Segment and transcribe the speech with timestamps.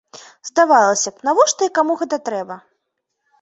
[0.49, 2.59] Здавалася б, навошта і каму гэта трэба?